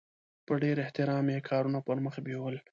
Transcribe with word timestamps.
په 0.45 0.53
ډېر 0.63 0.77
احترام 0.85 1.25
یې 1.33 1.45
کارونه 1.49 1.77
پرمخ 1.87 2.15
بیول. 2.25 2.55